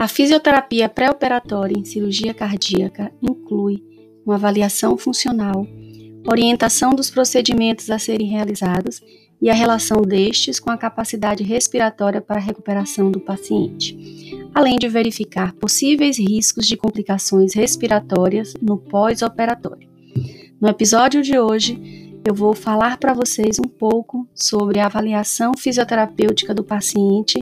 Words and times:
A 0.00 0.08
fisioterapia 0.08 0.88
pré-operatória 0.88 1.78
em 1.78 1.84
cirurgia 1.84 2.32
cardíaca 2.32 3.12
inclui 3.20 3.84
uma 4.24 4.36
avaliação 4.36 4.96
funcional, 4.96 5.66
orientação 6.26 6.94
dos 6.94 7.10
procedimentos 7.10 7.90
a 7.90 7.98
serem 7.98 8.26
realizados 8.26 9.02
e 9.42 9.50
a 9.50 9.52
relação 9.52 10.00
destes 10.00 10.58
com 10.58 10.70
a 10.70 10.78
capacidade 10.78 11.44
respiratória 11.44 12.18
para 12.18 12.36
a 12.36 12.42
recuperação 12.42 13.10
do 13.10 13.20
paciente, 13.20 13.94
além 14.54 14.78
de 14.78 14.88
verificar 14.88 15.52
possíveis 15.52 16.18
riscos 16.18 16.66
de 16.66 16.78
complicações 16.78 17.54
respiratórias 17.54 18.54
no 18.54 18.78
pós-operatório. 18.78 19.86
No 20.58 20.66
episódio 20.66 21.20
de 21.20 21.38
hoje, 21.38 21.78
eu 22.26 22.34
vou 22.34 22.54
falar 22.54 22.96
para 22.96 23.12
vocês 23.12 23.58
um 23.58 23.68
pouco 23.68 24.26
sobre 24.34 24.80
a 24.80 24.86
avaliação 24.86 25.52
fisioterapêutica 25.58 26.54
do 26.54 26.64
paciente 26.64 27.38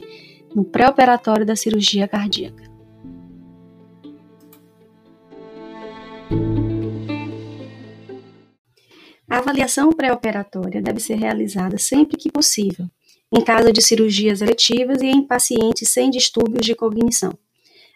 no 0.55 0.63
pré-operatório 0.63 1.45
da 1.45 1.55
cirurgia 1.55 2.07
cardíaca. 2.07 2.69
A 9.29 9.37
avaliação 9.37 9.91
pré-operatória 9.91 10.81
deve 10.81 10.99
ser 10.99 11.15
realizada 11.15 11.77
sempre 11.77 12.17
que 12.17 12.31
possível, 12.31 12.87
em 13.31 13.43
caso 13.43 13.71
de 13.71 13.81
cirurgias 13.81 14.41
eletivas 14.41 15.01
e 15.01 15.05
em 15.05 15.25
pacientes 15.25 15.89
sem 15.89 16.09
distúrbios 16.09 16.65
de 16.65 16.73
cognição. 16.73 17.31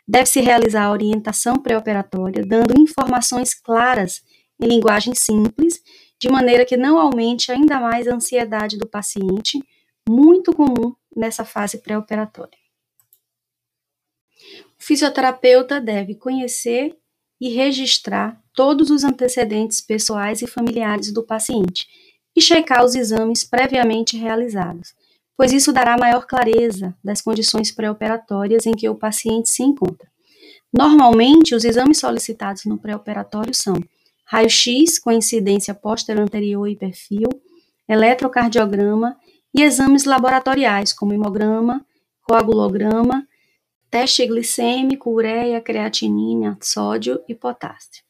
Deve-se 0.08 0.42
realizar 0.42 0.84
a 0.84 0.92
orientação 0.92 1.56
pré-operatória, 1.56 2.46
dando 2.46 2.80
informações 2.80 3.56
claras 3.56 4.22
em 4.62 4.68
linguagem 4.68 5.16
simples, 5.16 5.82
de 6.20 6.30
maneira 6.30 6.66
que 6.66 6.78
não 6.78 7.00
aumente 7.00 7.52
ainda 7.52 7.80
mais 7.80 8.08
a 8.08 8.14
ansiedade 8.14 8.78
do 8.78 8.88
paciente, 8.88 9.60
muito 10.08 10.54
comum 10.54 10.96
nessa 11.16 11.46
fase 11.46 11.78
pré-operatória. 11.80 12.58
O 14.80 14.84
fisioterapeuta 14.84 15.80
deve 15.80 16.16
conhecer 16.16 16.98
e 17.40 17.50
registrar 17.50 18.42
todos 18.54 18.90
os 18.90 19.04
antecedentes 19.04 19.82
pessoais 19.82 20.42
e 20.42 20.48
familiares 20.48 21.12
do 21.12 21.24
paciente 21.24 21.88
e 22.36 22.42
checar 22.42 22.84
os 22.84 22.96
exames 22.96 23.44
previamente 23.44 24.18
realizados, 24.18 24.94
pois 25.38 25.52
isso 25.52 25.72
dará 25.72 25.98
maior 25.98 26.26
clareza 26.26 26.96
das 27.04 27.22
condições 27.22 27.72
pré-operatórias 27.72 28.66
em 28.66 28.74
que 28.74 28.90
o 28.90 28.96
paciente 28.96 29.50
se 29.50 29.64
encontra. 29.64 30.12
Normalmente, 30.72 31.54
os 31.54 31.64
exames 31.64 32.00
solicitados 32.00 32.66
no 32.66 32.78
pré-operatório 32.78 33.54
são 33.54 33.76
raio-x 34.26 34.98
com 34.98 35.12
incidência 35.12 35.74
póstero-anterior 35.74 36.68
e 36.68 36.76
perfil, 36.76 37.30
eletrocardiograma 37.88 39.16
e 39.54 39.62
exames 39.62 40.06
laboratoriais 40.06 40.92
como 40.92 41.14
hemograma, 41.14 41.86
coagulograma, 42.24 43.28
teste 43.90 44.26
glicêmico, 44.26 45.12
ureia, 45.12 45.62
creatinina, 45.62 46.58
sódio 46.62 47.22
e 47.28 47.36
potássio. 47.36 48.04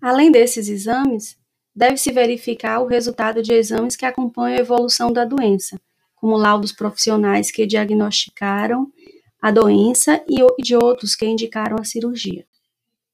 Além 0.00 0.32
desses 0.32 0.68
exames, 0.68 1.36
deve-se 1.74 2.10
verificar 2.10 2.80
o 2.80 2.86
resultado 2.86 3.42
de 3.42 3.52
exames 3.52 3.94
que 3.94 4.04
acompanham 4.04 4.58
a 4.58 4.60
evolução 4.60 5.12
da 5.12 5.24
doença, 5.24 5.80
como 6.16 6.36
laudos 6.36 6.72
profissionais 6.72 7.50
que 7.50 7.66
diagnosticaram 7.66 8.90
a 9.40 9.50
doença 9.50 10.22
e 10.28 10.62
de 10.62 10.74
outros 10.74 11.14
que 11.14 11.24
indicaram 11.24 11.76
a 11.80 11.84
cirurgia. 11.84 12.44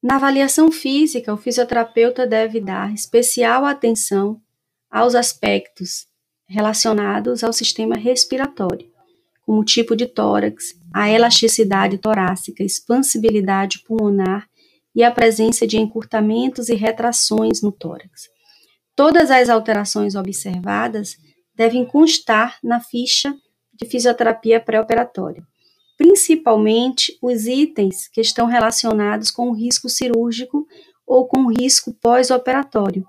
Na 0.02 0.16
avaliação 0.16 0.70
física, 0.70 1.32
o 1.32 1.36
fisioterapeuta 1.36 2.26
deve 2.26 2.60
dar 2.60 2.92
especial 2.94 3.64
atenção 3.64 4.40
aos 4.90 5.14
aspectos 5.14 6.06
relacionados 6.48 7.42
ao 7.42 7.52
sistema 7.52 7.96
respiratório, 7.96 8.88
como 9.42 9.64
tipo 9.64 9.96
de 9.96 10.06
tórax, 10.06 10.74
a 10.92 11.10
elasticidade 11.10 11.98
torácica, 11.98 12.62
expansibilidade 12.62 13.82
pulmonar 13.84 14.48
e 14.94 15.02
a 15.02 15.10
presença 15.10 15.66
de 15.66 15.76
encurtamentos 15.76 16.68
e 16.68 16.74
retrações 16.74 17.62
no 17.62 17.70
tórax. 17.70 18.28
Todas 18.94 19.30
as 19.30 19.48
alterações 19.48 20.14
observadas 20.14 21.16
devem 21.54 21.84
constar 21.84 22.58
na 22.62 22.80
ficha 22.80 23.34
de 23.74 23.86
fisioterapia 23.86 24.60
pré-operatória 24.60 25.42
principalmente 25.96 27.16
os 27.22 27.46
itens 27.46 28.08
que 28.08 28.20
estão 28.20 28.46
relacionados 28.46 29.30
com 29.30 29.48
o 29.48 29.54
risco 29.54 29.88
cirúrgico 29.88 30.66
ou 31.06 31.26
com 31.26 31.46
o 31.46 31.52
risco 31.52 31.94
pós-operatório, 31.94 33.04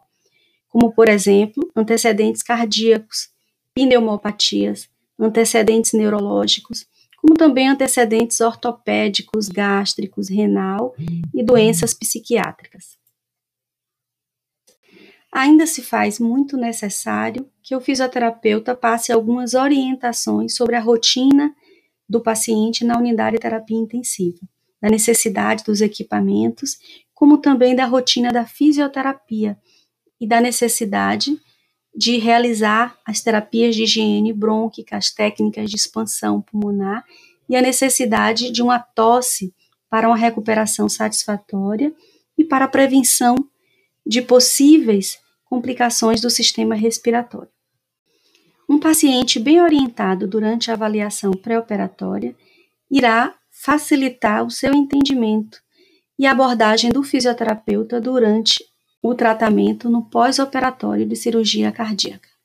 como, 0.67 0.91
por 0.91 1.09
exemplo, 1.09 1.69
antecedentes 1.75 2.41
cardíacos, 2.41 3.29
pneumopatias, 3.73 4.89
antecedentes 5.19 5.93
neurológicos, 5.93 6.85
como 7.21 7.33
também 7.33 7.67
antecedentes 7.67 8.39
ortopédicos, 8.41 9.49
gástricos, 9.49 10.29
renal 10.29 10.95
e 11.33 11.43
doenças 11.43 11.93
psiquiátricas. 11.93 12.97
Ainda 15.31 15.67
se 15.67 15.81
faz 15.81 16.19
muito 16.19 16.55
necessário 16.55 17.49
que 17.61 17.75
o 17.75 17.81
fisioterapeuta 17.81 18.73
passe 18.75 19.11
algumas 19.11 19.53
orientações 19.53 20.55
sobre 20.55 20.75
a 20.75 20.79
rotina 20.79 21.53
do 22.07 22.21
paciente 22.21 22.85
na 22.85 22.97
unidade 22.97 23.35
de 23.35 23.41
terapia 23.41 23.77
intensiva, 23.77 24.39
da 24.81 24.89
necessidade 24.89 25.63
dos 25.63 25.81
equipamentos, 25.81 26.77
como 27.13 27.39
também 27.39 27.75
da 27.75 27.85
rotina 27.85 28.31
da 28.31 28.45
fisioterapia 28.45 29.57
e 30.19 30.27
da 30.27 30.41
necessidade 30.41 31.37
de 31.95 32.17
realizar 32.17 32.95
as 33.05 33.21
terapias 33.21 33.75
de 33.75 33.83
higiene 33.83 34.31
brônquica, 34.31 34.97
as 34.97 35.09
técnicas 35.09 35.69
de 35.69 35.75
expansão 35.75 36.41
pulmonar 36.41 37.03
e 37.49 37.55
a 37.55 37.61
necessidade 37.61 38.51
de 38.51 38.61
uma 38.61 38.77
tosse 38.77 39.53
para 39.89 40.07
uma 40.07 40.17
recuperação 40.17 40.87
satisfatória 40.87 41.93
e 42.37 42.43
para 42.43 42.65
a 42.65 42.67
prevenção 42.67 43.35
de 44.05 44.21
possíveis 44.21 45.17
complicações 45.45 46.21
do 46.21 46.29
sistema 46.29 46.75
respiratório. 46.75 47.49
Um 48.69 48.79
paciente 48.79 49.39
bem 49.39 49.61
orientado 49.61 50.27
durante 50.27 50.69
a 50.69 50.73
avaliação 50.73 51.31
pré-operatória 51.31 52.35
irá 52.91 53.33
facilitar 53.49 54.45
o 54.45 54.51
seu 54.51 54.73
entendimento 54.73 55.61
e 56.19 56.25
abordagem 56.25 56.91
do 56.91 57.01
fisioterapeuta 57.01 57.99
durante 57.99 58.63
o 59.01 59.13
tratamento 59.13 59.89
no 59.89 60.03
pós-operatório 60.03 61.05
de 61.05 61.15
cirurgia 61.15 61.71
cardíaca. 61.71 62.36